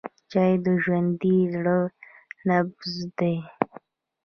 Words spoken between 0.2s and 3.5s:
چای د ژوندي زړه نبض دی.